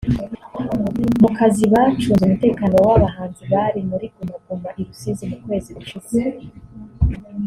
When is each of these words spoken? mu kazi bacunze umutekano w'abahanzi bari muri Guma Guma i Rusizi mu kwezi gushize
mu 1.21 1.29
kazi 1.37 1.63
bacunze 1.73 2.21
umutekano 2.25 2.75
w'abahanzi 2.87 3.43
bari 3.53 3.79
muri 3.89 4.05
Guma 4.15 4.35
Guma 4.45 4.69
i 4.79 4.83
Rusizi 4.87 5.23
mu 5.31 5.37
kwezi 5.43 5.69
gushize 5.77 6.19